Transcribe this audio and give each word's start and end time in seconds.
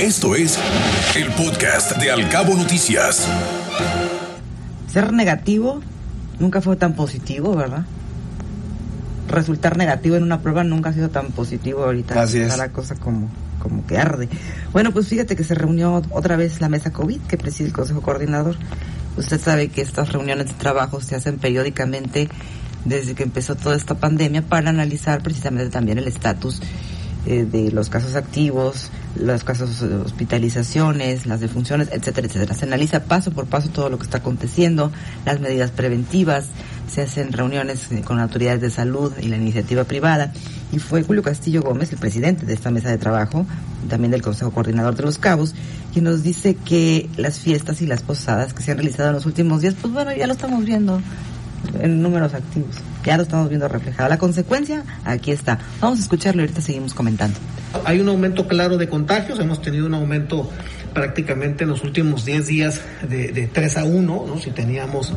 Esto 0.00 0.36
es 0.36 0.56
el 1.16 1.26
podcast 1.32 1.96
de 1.96 2.12
Alcabo 2.12 2.54
Noticias. 2.54 3.26
Ser 4.92 5.12
negativo 5.12 5.80
nunca 6.38 6.60
fue 6.60 6.76
tan 6.76 6.94
positivo, 6.94 7.56
¿verdad? 7.56 7.84
Resultar 9.26 9.76
negativo 9.76 10.14
en 10.14 10.22
una 10.22 10.40
prueba 10.40 10.62
nunca 10.62 10.90
ha 10.90 10.92
sido 10.92 11.08
tan 11.08 11.32
positivo 11.32 11.82
ahorita. 11.82 12.22
Así 12.22 12.38
es. 12.38 12.44
Está 12.44 12.56
la 12.58 12.68
cosa 12.72 12.94
como, 12.94 13.28
como 13.58 13.84
que 13.88 13.98
arde. 13.98 14.28
Bueno, 14.72 14.92
pues 14.92 15.08
fíjate 15.08 15.34
que 15.34 15.42
se 15.42 15.56
reunió 15.56 16.00
otra 16.10 16.36
vez 16.36 16.60
la 16.60 16.68
mesa 16.68 16.92
COVID 16.92 17.22
que 17.22 17.36
preside 17.36 17.66
el 17.66 17.74
Consejo 17.74 18.00
Coordinador. 18.00 18.54
Usted 19.16 19.40
sabe 19.40 19.66
que 19.66 19.82
estas 19.82 20.12
reuniones 20.12 20.46
de 20.46 20.54
trabajo 20.54 21.00
se 21.00 21.16
hacen 21.16 21.38
periódicamente 21.38 22.28
desde 22.84 23.16
que 23.16 23.24
empezó 23.24 23.56
toda 23.56 23.74
esta 23.74 23.96
pandemia 23.96 24.42
para 24.42 24.70
analizar 24.70 25.24
precisamente 25.24 25.70
también 25.70 25.98
el 25.98 26.06
estatus 26.06 26.60
eh, 27.30 27.44
de 27.44 27.70
los 27.72 27.90
casos 27.90 28.16
activos, 28.16 28.90
los 29.14 29.44
casos 29.44 29.80
de 29.86 29.96
hospitalizaciones, 29.96 31.26
las 31.26 31.40
defunciones, 31.40 31.88
etcétera, 31.92 32.26
etcétera. 32.26 32.54
Se 32.54 32.64
analiza 32.64 33.04
paso 33.04 33.32
por 33.32 33.44
paso 33.44 33.68
todo 33.68 33.90
lo 33.90 33.98
que 33.98 34.04
está 34.04 34.16
aconteciendo, 34.16 34.90
las 35.26 35.38
medidas 35.38 35.70
preventivas, 35.70 36.46
se 36.90 37.02
hacen 37.02 37.30
reuniones 37.32 37.92
eh, 37.92 38.00
con 38.00 38.18
autoridades 38.18 38.62
de 38.62 38.70
salud 38.70 39.12
y 39.20 39.28
la 39.28 39.36
iniciativa 39.36 39.84
privada. 39.84 40.32
Y 40.72 40.78
fue 40.78 41.02
Julio 41.02 41.22
Castillo 41.22 41.60
Gómez, 41.60 41.92
el 41.92 41.98
presidente 41.98 42.46
de 42.46 42.54
esta 42.54 42.70
mesa 42.70 42.88
de 42.88 42.96
trabajo, 42.96 43.44
también 43.90 44.10
del 44.10 44.22
Consejo 44.22 44.50
Coordinador 44.50 44.96
de 44.96 45.02
los 45.02 45.18
Cabos, 45.18 45.54
quien 45.92 46.06
nos 46.06 46.22
dice 46.22 46.54
que 46.54 47.10
las 47.18 47.40
fiestas 47.40 47.82
y 47.82 47.86
las 47.86 48.02
posadas 48.02 48.54
que 48.54 48.62
se 48.62 48.70
han 48.70 48.78
realizado 48.78 49.10
en 49.10 49.16
los 49.16 49.26
últimos 49.26 49.60
días, 49.60 49.74
pues 49.78 49.92
bueno, 49.92 50.14
ya 50.16 50.26
lo 50.26 50.32
estamos 50.32 50.64
viendo 50.64 51.02
en 51.80 52.02
números 52.02 52.34
activos. 52.34 52.76
Ya 53.04 53.16
lo 53.16 53.22
estamos 53.22 53.48
viendo 53.48 53.68
reflejado. 53.68 54.08
La 54.08 54.18
consecuencia, 54.18 54.84
aquí 55.04 55.30
está. 55.30 55.58
Vamos 55.80 55.98
a 55.98 56.02
escucharlo 56.02 56.42
y 56.42 56.44
ahorita 56.44 56.60
seguimos 56.60 56.94
comentando. 56.94 57.38
Hay 57.84 58.00
un 58.00 58.08
aumento 58.08 58.46
claro 58.48 58.76
de 58.78 58.88
contagios, 58.88 59.38
hemos 59.40 59.60
tenido 59.60 59.86
un 59.86 59.94
aumento 59.94 60.50
prácticamente 60.94 61.64
en 61.64 61.70
los 61.70 61.84
últimos 61.84 62.24
10 62.24 62.46
días 62.46 62.80
de, 63.08 63.28
de 63.28 63.46
3 63.46 63.76
a 63.76 63.84
1, 63.84 64.24
¿no? 64.26 64.38
si 64.38 64.50
teníamos 64.50 65.12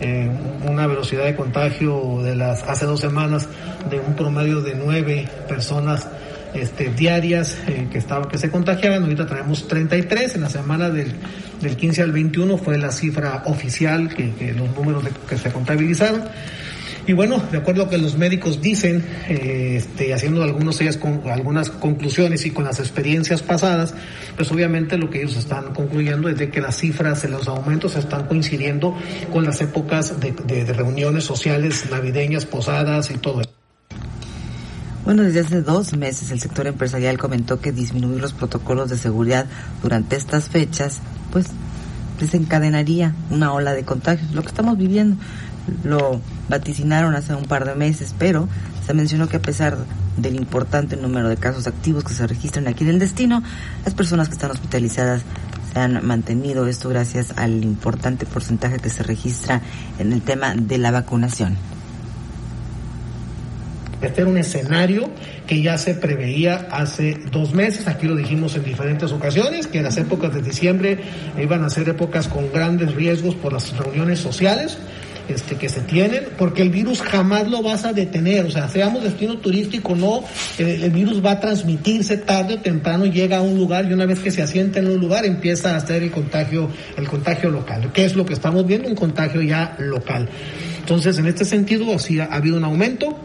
eh, 0.00 0.30
una 0.68 0.86
velocidad 0.86 1.24
de 1.24 1.36
contagio 1.36 2.22
de 2.22 2.34
las 2.34 2.64
hace 2.64 2.86
dos 2.86 3.00
semanas 3.00 3.48
de 3.88 4.00
un 4.00 4.14
promedio 4.14 4.60
de 4.60 4.74
9 4.74 5.28
personas 5.48 6.08
este, 6.54 6.92
diarias 6.92 7.58
eh, 7.66 7.88
que, 7.90 7.98
estaban, 7.98 8.28
que 8.28 8.38
se 8.38 8.50
contagiaban, 8.50 9.02
ahorita 9.02 9.26
tenemos 9.26 9.68
33, 9.68 10.36
en 10.36 10.40
la 10.42 10.48
semana 10.48 10.90
del, 10.90 11.12
del 11.60 11.76
15 11.76 12.02
al 12.02 12.12
21 12.12 12.58
fue 12.58 12.78
la 12.78 12.90
cifra 12.92 13.42
oficial, 13.46 14.08
que, 14.08 14.32
que 14.34 14.52
los 14.52 14.70
números 14.74 15.04
de, 15.04 15.10
que 15.28 15.38
se 15.38 15.50
contabilizaron. 15.50 16.22
Y 17.04 17.14
bueno, 17.14 17.42
de 17.50 17.58
acuerdo 17.58 17.82
a 17.82 17.84
lo 17.86 17.90
que 17.90 17.98
los 17.98 18.16
médicos 18.16 18.60
dicen, 18.60 19.04
eh, 19.28 19.74
este, 19.76 20.14
haciendo 20.14 20.42
algunos 20.44 20.80
ellas 20.80 20.96
con, 20.96 21.22
algunas 21.28 21.68
conclusiones 21.68 22.46
y 22.46 22.50
con 22.50 22.64
las 22.64 22.78
experiencias 22.78 23.42
pasadas, 23.42 23.94
pues 24.36 24.52
obviamente 24.52 24.96
lo 24.96 25.10
que 25.10 25.18
ellos 25.20 25.36
están 25.36 25.74
concluyendo 25.74 26.28
es 26.28 26.38
de 26.38 26.50
que 26.50 26.60
las 26.60 26.76
cifras 26.76 27.24
los 27.28 27.48
aumentos 27.48 27.96
están 27.96 28.26
coincidiendo 28.26 28.96
con 29.32 29.44
las 29.44 29.60
épocas 29.60 30.20
de, 30.20 30.32
de, 30.46 30.64
de 30.64 30.72
reuniones 30.72 31.24
sociales 31.24 31.86
navideñas, 31.90 32.46
posadas 32.46 33.10
y 33.10 33.18
todo 33.18 33.40
eso. 33.40 33.61
Bueno, 35.04 35.24
desde 35.24 35.40
hace 35.40 35.62
dos 35.62 35.96
meses 35.96 36.30
el 36.30 36.38
sector 36.38 36.68
empresarial 36.68 37.18
comentó 37.18 37.60
que 37.60 37.72
disminuir 37.72 38.20
los 38.20 38.32
protocolos 38.32 38.88
de 38.88 38.96
seguridad 38.96 39.46
durante 39.82 40.14
estas 40.14 40.48
fechas, 40.48 41.00
pues 41.32 41.46
desencadenaría 42.20 43.12
una 43.30 43.52
ola 43.52 43.74
de 43.74 43.84
contagios, 43.84 44.30
lo 44.32 44.42
que 44.42 44.48
estamos 44.48 44.78
viviendo. 44.78 45.16
Lo 45.82 46.20
vaticinaron 46.48 47.16
hace 47.16 47.34
un 47.34 47.46
par 47.46 47.64
de 47.64 47.74
meses, 47.74 48.14
pero 48.16 48.48
se 48.86 48.94
mencionó 48.94 49.28
que 49.28 49.38
a 49.38 49.42
pesar 49.42 49.76
del 50.16 50.36
importante 50.36 50.96
número 50.96 51.28
de 51.28 51.36
casos 51.36 51.66
activos 51.66 52.04
que 52.04 52.14
se 52.14 52.26
registran 52.26 52.68
aquí 52.68 52.84
en 52.84 52.90
el 52.90 52.98
destino, 53.00 53.42
las 53.84 53.94
personas 53.94 54.28
que 54.28 54.34
están 54.34 54.52
hospitalizadas 54.52 55.22
se 55.72 55.80
han 55.80 56.06
mantenido, 56.06 56.66
esto 56.66 56.88
gracias 56.88 57.32
al 57.36 57.64
importante 57.64 58.24
porcentaje 58.24 58.78
que 58.78 58.90
se 58.90 59.02
registra 59.02 59.62
en 59.98 60.12
el 60.12 60.22
tema 60.22 60.54
de 60.54 60.78
la 60.78 60.92
vacunación. 60.92 61.56
Este 64.02 64.22
era 64.22 64.30
un 64.30 64.36
escenario 64.36 65.08
que 65.46 65.62
ya 65.62 65.78
se 65.78 65.94
preveía 65.94 66.66
hace 66.70 67.18
dos 67.30 67.54
meses, 67.54 67.86
aquí 67.86 68.06
lo 68.06 68.16
dijimos 68.16 68.56
en 68.56 68.64
diferentes 68.64 69.12
ocasiones, 69.12 69.68
que 69.68 69.80
las 69.80 69.96
épocas 69.96 70.34
de 70.34 70.42
diciembre 70.42 70.98
iban 71.40 71.62
a 71.64 71.70
ser 71.70 71.88
épocas 71.88 72.26
con 72.26 72.52
grandes 72.52 72.94
riesgos 72.94 73.36
por 73.36 73.52
las 73.52 73.76
reuniones 73.76 74.18
sociales. 74.18 74.78
Este, 75.28 75.54
que 75.54 75.68
se 75.68 75.80
tienen, 75.82 76.24
porque 76.36 76.62
el 76.62 76.70
virus 76.70 77.00
jamás 77.00 77.48
lo 77.48 77.62
vas 77.62 77.84
a 77.84 77.92
detener, 77.92 78.44
o 78.44 78.50
sea, 78.50 78.68
seamos 78.68 79.04
destino 79.04 79.38
turístico, 79.38 79.94
no, 79.94 80.24
el, 80.58 80.90
virus 80.90 81.24
va 81.24 81.30
a 81.32 81.40
transmitirse 81.40 82.16
tarde 82.16 82.54
o 82.54 82.58
temprano, 82.58 83.06
llega 83.06 83.36
a 83.36 83.40
un 83.40 83.56
lugar 83.56 83.88
y 83.88 83.92
una 83.92 84.04
vez 84.04 84.18
que 84.18 84.32
se 84.32 84.42
asienta 84.42 84.80
en 84.80 84.88
un 84.88 84.98
lugar 84.98 85.24
empieza 85.24 85.74
a 85.74 85.76
hacer 85.76 86.02
el 86.02 86.10
contagio, 86.10 86.68
el 86.96 87.06
contagio 87.06 87.50
local, 87.50 87.92
que 87.92 88.04
es 88.04 88.16
lo 88.16 88.26
que 88.26 88.34
estamos 88.34 88.66
viendo, 88.66 88.88
un 88.88 88.96
contagio 88.96 89.40
ya 89.42 89.76
local. 89.78 90.28
Entonces, 90.80 91.16
en 91.16 91.26
este 91.26 91.44
sentido, 91.44 91.96
sí 92.00 92.18
ha 92.18 92.24
habido 92.24 92.56
un 92.56 92.64
aumento, 92.64 93.16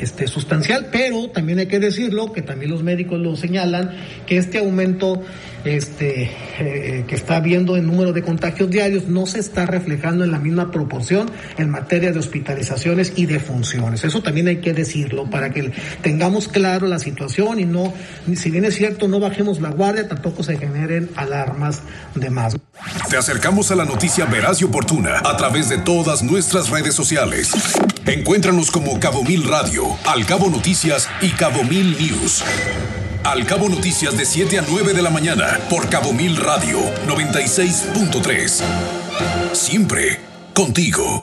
este, 0.00 0.26
sustancial, 0.26 0.88
pero 0.90 1.28
también 1.30 1.58
hay 1.58 1.66
que 1.66 1.78
decirlo, 1.78 2.32
que 2.32 2.42
también 2.42 2.70
los 2.70 2.82
médicos 2.82 3.20
lo 3.20 3.36
señalan, 3.36 3.90
que 4.26 4.38
este 4.38 4.58
aumento 4.58 5.22
este, 5.64 6.30
eh, 6.58 7.04
que 7.06 7.14
está 7.14 7.36
habiendo 7.36 7.76
en 7.76 7.86
número 7.86 8.12
de 8.12 8.22
contagios 8.22 8.70
diarios 8.70 9.08
no 9.08 9.26
se 9.26 9.40
está 9.40 9.66
reflejando 9.66 10.24
en 10.24 10.32
la 10.32 10.38
misma 10.38 10.70
proporción 10.70 11.30
en 11.58 11.70
materia 11.70 12.12
de 12.12 12.18
hospitalizaciones 12.18 13.12
y 13.16 13.26
de 13.26 13.40
funciones. 13.40 14.04
Eso 14.04 14.22
también 14.22 14.48
hay 14.48 14.56
que 14.56 14.72
decirlo 14.72 15.28
para 15.28 15.50
que 15.50 15.72
tengamos 16.02 16.48
claro 16.48 16.86
la 16.86 16.98
situación 16.98 17.60
y 17.60 17.64
no, 17.66 17.92
si 18.34 18.50
bien 18.50 18.64
es 18.64 18.76
cierto, 18.76 19.08
no 19.08 19.20
bajemos 19.20 19.60
la 19.60 19.70
guardia, 19.70 20.08
tampoco 20.08 20.42
se 20.42 20.56
generen 20.56 21.10
alarmas 21.16 21.82
de 22.14 22.30
más. 22.30 22.56
Te 23.10 23.16
acercamos 23.16 23.70
a 23.70 23.76
la 23.76 23.84
noticia 23.84 24.24
veraz 24.24 24.60
y 24.62 24.64
oportuna 24.64 25.18
a 25.18 25.36
través 25.36 25.68
de 25.68 25.78
todas 25.78 26.22
nuestras 26.22 26.70
redes 26.70 26.94
sociales. 26.94 27.52
Encuéntranos 28.06 28.70
como 28.70 28.98
Cabo 28.98 29.22
Mil 29.22 29.44
Radio, 29.44 29.89
Al 30.06 30.26
Cabo 30.26 30.48
Noticias 30.48 31.08
y 31.20 31.30
Cabo 31.30 31.64
Mil 31.64 31.96
News. 31.98 32.44
Al 33.24 33.44
Cabo 33.46 33.68
Noticias 33.68 34.16
de 34.16 34.24
7 34.24 34.58
a 34.58 34.64
9 34.68 34.94
de 34.94 35.02
la 35.02 35.10
mañana 35.10 35.58
por 35.68 35.88
Cabo 35.88 36.12
Mil 36.12 36.36
Radio 36.36 36.78
96.3. 37.06 38.62
Siempre 39.52 40.20
contigo. 40.54 41.18